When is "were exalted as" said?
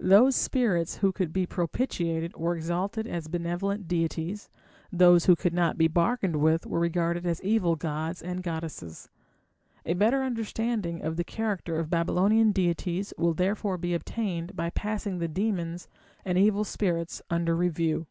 2.36-3.26